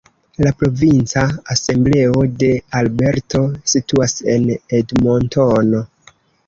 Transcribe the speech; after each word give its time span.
La 0.45 0.51
provinca 0.61 1.25
asembleo 1.57 2.25
de 2.41 2.49
Alberto 2.81 3.45
situas 3.75 4.19
en 4.37 4.53
Edmontono. 4.81 5.89